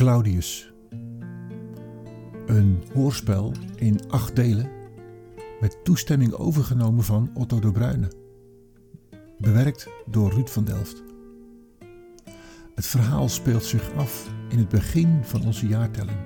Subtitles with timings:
[0.00, 0.72] Claudius.
[2.46, 4.70] Een hoorspel in acht delen
[5.60, 8.08] met toestemming overgenomen van Otto de Bruyne.
[9.38, 11.02] Bewerkt door Ruud van Delft.
[12.74, 16.18] Het verhaal speelt zich af in het begin van onze jaartelling.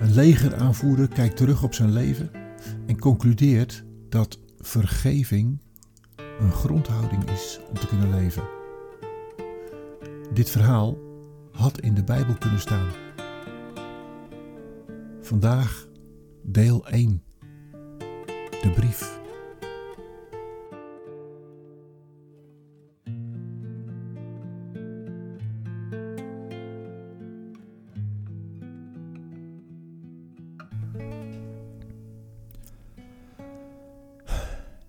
[0.00, 2.30] Een legeraanvoerder kijkt terug op zijn leven
[2.86, 5.58] en concludeert dat vergeving
[6.40, 8.42] een grondhouding is om te kunnen leven.
[10.32, 11.08] Dit verhaal
[11.52, 12.88] had in de Bijbel kunnen staan.
[15.20, 15.88] Vandaag
[16.42, 17.22] deel 1.
[18.62, 19.18] De brief.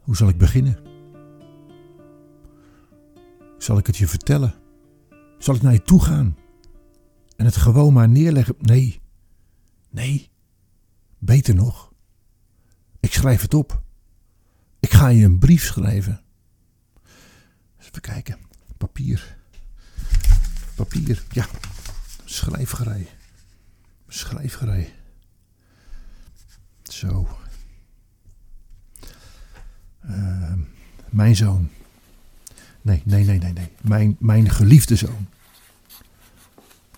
[0.02, 0.78] Hoe zal ik beginnen?
[3.58, 4.54] Zal ik het je vertellen?
[5.38, 6.36] Zal ik naar je toe gaan
[7.42, 8.56] en het gewoon maar neerleggen?
[8.60, 9.02] Nee,
[9.90, 10.30] nee,
[11.18, 11.94] beter nog.
[13.00, 13.82] Ik schrijf het op.
[14.80, 16.22] Ik ga je een brief schrijven.
[17.80, 18.38] Even kijken.
[18.78, 19.38] Papier.
[20.76, 21.24] Papier.
[21.32, 21.46] Ja.
[22.26, 23.08] Schrijfgerij.
[24.08, 24.94] Schrijfgerij.
[26.84, 27.38] Zo.
[30.06, 30.54] Uh,
[31.10, 31.70] mijn zoon.
[32.82, 33.72] Nee, nee, nee, nee, nee.
[33.82, 35.28] Mijn, mijn geliefde zoon.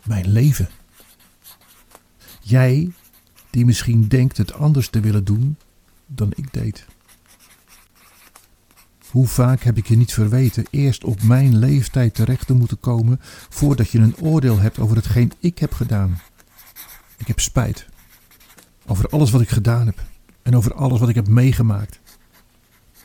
[0.03, 0.69] Mijn leven.
[2.41, 2.91] Jij
[3.49, 5.57] die misschien denkt het anders te willen doen
[6.05, 6.85] dan ik deed.
[9.09, 13.19] Hoe vaak heb ik je niet verweten eerst op mijn leeftijd terecht te moeten komen
[13.49, 16.21] voordat je een oordeel hebt over hetgeen ik heb gedaan.
[17.17, 17.85] Ik heb spijt
[18.85, 20.01] over alles wat ik gedaan heb
[20.41, 21.99] en over alles wat ik heb meegemaakt.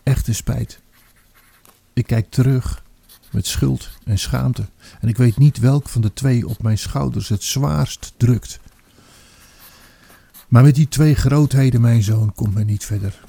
[0.02, 0.80] Echte spijt.
[1.92, 2.82] Ik kijk terug
[3.30, 4.68] met schuld en schaamte
[5.00, 8.60] en ik weet niet welk van de twee op mijn schouders het zwaarst drukt.
[10.48, 13.20] Maar met die twee grootheden, mijn zoon, komt men niet verder.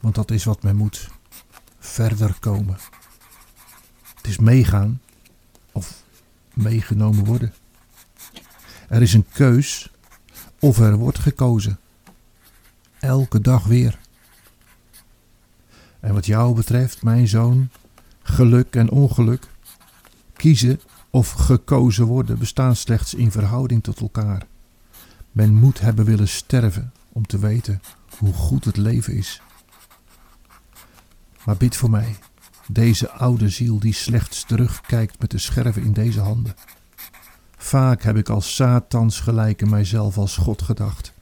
[0.00, 1.08] Want dat is wat men moet.
[1.78, 2.78] Verder komen.
[4.16, 5.00] Het is meegaan
[5.72, 6.02] of
[6.54, 7.54] meegenomen worden.
[8.88, 9.90] Er is een keus
[10.58, 11.78] of er wordt gekozen.
[13.00, 13.98] Elke dag weer.
[16.00, 17.70] En wat jou betreft, mijn zoon,
[18.28, 19.46] geluk en ongeluk,
[20.32, 20.80] kiezen
[21.10, 24.46] of gekozen worden bestaan slechts in verhouding tot elkaar.
[25.32, 27.80] Men moet hebben willen sterven om te weten
[28.18, 29.40] hoe goed het leven is.
[31.44, 32.16] Maar bid voor mij,
[32.66, 36.54] deze oude ziel die slechts terugkijkt met de scherven in deze handen.
[37.56, 41.12] Vaak heb ik als Satans gelijk in mijzelf als God gedacht.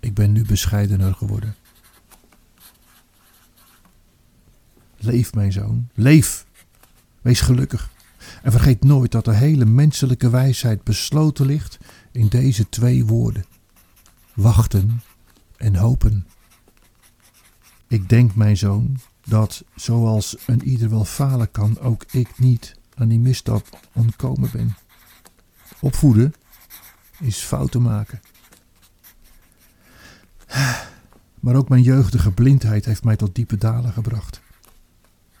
[0.00, 1.54] Ik ben nu bescheidener geworden.
[5.04, 6.46] Leef, mijn zoon, leef.
[7.22, 7.90] Wees gelukkig.
[8.42, 11.78] En vergeet nooit dat de hele menselijke wijsheid besloten ligt
[12.12, 13.44] in deze twee woorden:
[14.34, 15.02] wachten
[15.56, 16.26] en hopen.
[17.88, 23.08] Ik denk, mijn zoon, dat zoals een ieder wel falen kan, ook ik niet aan
[23.08, 24.76] die misstap ontkomen ben.
[25.80, 26.34] Opvoeden
[27.20, 28.20] is fouten maken.
[31.40, 34.42] Maar ook mijn jeugdige blindheid heeft mij tot diepe dalen gebracht.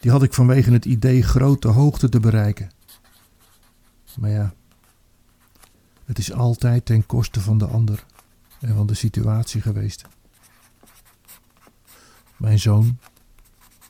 [0.04, 2.70] Die had ik vanwege het idee grote hoogte te bereiken.
[4.18, 4.54] Maar ja,
[6.04, 8.04] het is altijd ten koste van de ander
[8.60, 10.04] en van de situatie geweest.
[12.36, 12.98] Mijn zoon,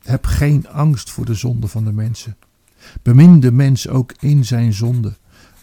[0.03, 2.37] heb geen angst voor de zonde van de mensen.
[3.03, 5.17] Bemin de mens ook in zijn zonde,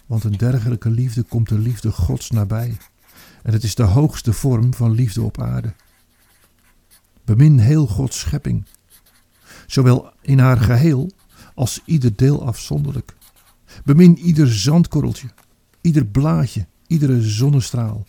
[0.06, 2.76] want een dergelijke liefde komt de liefde Gods nabij.
[3.42, 5.74] En het is de hoogste vorm van liefde op aarde.
[7.24, 8.66] Bemin heel Gods schepping,
[9.72, 11.10] zowel in haar geheel
[11.54, 13.14] als ieder deel afzonderlijk.
[13.84, 15.28] Bemin ieder zandkorreltje,
[15.80, 18.06] ieder blaadje, iedere zonnestraal.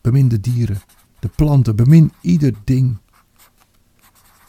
[0.00, 0.80] Bemin de dieren,
[1.18, 2.96] de planten, bemin ieder ding.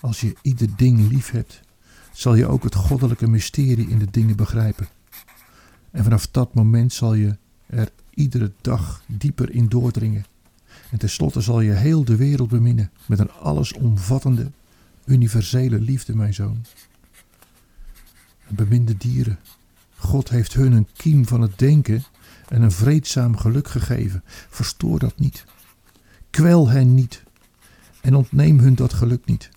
[0.01, 1.62] Als je ieder ding lief hebt,
[2.12, 4.88] zal je ook het goddelijke mysterie in de dingen begrijpen.
[5.91, 10.25] En vanaf dat moment zal je er iedere dag dieper in doordringen.
[10.91, 14.51] En tenslotte zal je heel de wereld beminnen met een allesomvattende,
[15.09, 16.65] universele liefde, mijn zoon.
[18.47, 19.39] En bemin de dieren,
[19.95, 22.03] God heeft hun een kiem van het denken
[22.47, 24.23] en een vreedzaam geluk gegeven.
[24.50, 25.45] Verstoor dat niet.
[26.29, 27.23] Kwel hen niet
[28.01, 29.50] en ontneem hun dat geluk niet.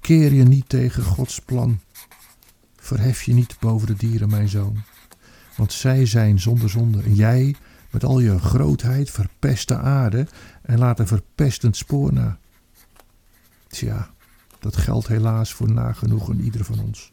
[0.00, 1.80] Keer je niet tegen Gods plan.
[2.76, 4.82] Verhef je niet boven de dieren, mijn zoon.
[5.56, 7.54] Want zij zijn zonder zonde en jij
[7.90, 10.26] met al je grootheid verpest de aarde
[10.62, 12.38] en laat een verpestend spoor na.
[13.68, 14.10] Tja,
[14.66, 17.12] dat geldt helaas voor nagenoeg een ieder van ons.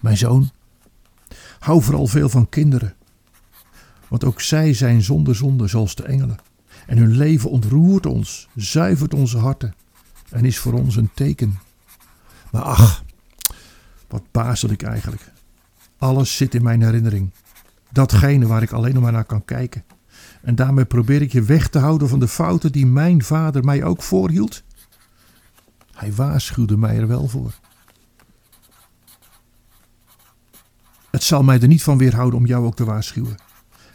[0.00, 0.50] Mijn zoon,
[1.64, 2.94] Hou vooral veel van kinderen.
[4.08, 6.36] Want ook zij zijn zonder zonde zoals de engelen.
[6.86, 9.74] En hun leven ontroert ons, zuivert onze harten
[10.30, 11.58] en is voor ons een teken.
[12.50, 13.04] Maar ach,
[14.08, 15.32] wat bazel ik eigenlijk.
[15.98, 17.30] Alles zit in mijn herinnering.
[17.90, 19.84] Datgene waar ik alleen maar naar kan kijken.
[20.42, 23.84] En daarmee probeer ik je weg te houden van de fouten die mijn vader mij
[23.84, 24.62] ook voorhield.
[26.04, 27.54] Hij waarschuwde mij er wel voor.
[31.10, 33.36] Het zal mij er niet van weerhouden om jou ook te waarschuwen.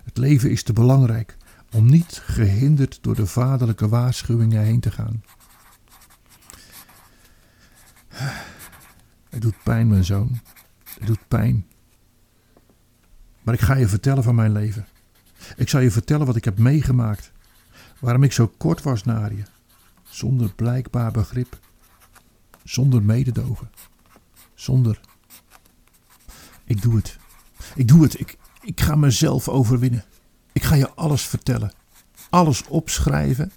[0.03, 1.37] Het leven is te belangrijk
[1.71, 5.23] om niet gehinderd door de vaderlijke waarschuwingen heen te gaan.
[9.29, 10.39] Het doet pijn, mijn zoon.
[10.99, 11.65] Het doet pijn.
[13.41, 14.87] Maar ik ga je vertellen van mijn leven.
[15.55, 17.31] Ik zal je vertellen wat ik heb meegemaakt.
[17.99, 19.43] Waarom ik zo kort was naar je.
[20.03, 21.59] Zonder blijkbaar begrip.
[22.69, 23.69] Zonder mededogen.
[24.55, 24.99] Zonder.
[26.63, 27.17] Ik doe het.
[27.75, 28.19] Ik doe het.
[28.19, 30.03] Ik, ik ga mezelf overwinnen.
[30.51, 31.73] Ik ga je alles vertellen.
[32.29, 33.51] Alles opschrijven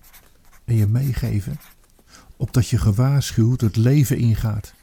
[0.65, 1.61] en je meegeven.
[2.37, 4.75] Opdat je gewaarschuwd het leven ingaat.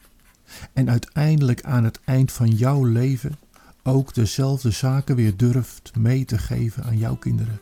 [0.74, 3.40] En uiteindelijk aan het eind van jouw leven
[3.84, 7.62] ook dezelfde zaken weer durft mee te geven aan jouw kinderen.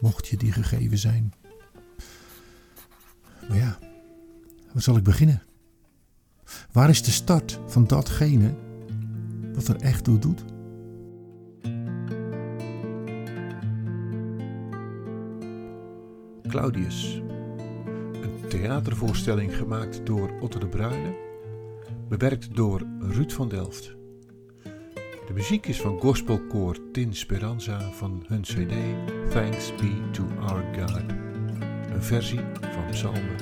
[0.00, 1.34] Mocht je die gegeven zijn.
[3.48, 3.78] Maar ja,
[4.72, 5.42] waar zal ik beginnen?
[6.72, 8.54] Waar is de start van datgene
[9.54, 10.44] wat er echt toe doet?
[16.48, 17.22] Claudius.
[18.22, 21.16] Een theatervoorstelling gemaakt door Otto de Bruyne,
[22.08, 23.94] bewerkt door Ruud van Delft.
[25.26, 28.74] De muziek is van gospelkoor Tin Speranza van hun cd
[29.30, 31.02] Thanks Be to Our God,
[31.92, 33.36] een versie van Psalmen